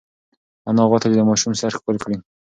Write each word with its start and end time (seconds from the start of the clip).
انا 0.69 0.83
غوښتل 0.89 1.11
چې 1.13 1.17
د 1.19 1.23
ماشوم 1.29 1.53
سر 1.59 1.71
ښکل 1.77 1.97
کړي. 2.03 2.17